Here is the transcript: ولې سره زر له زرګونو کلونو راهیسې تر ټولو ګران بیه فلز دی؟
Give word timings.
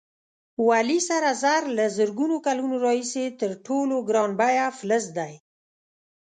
ولې 0.67 0.99
سره 1.09 1.29
زر 1.43 1.61
له 1.77 1.85
زرګونو 1.97 2.35
کلونو 2.45 2.75
راهیسې 2.85 3.25
تر 3.41 3.51
ټولو 3.65 3.95
ګران 4.09 4.29
بیه 4.39 4.67
فلز 4.79 5.05
دی؟ 5.17 5.33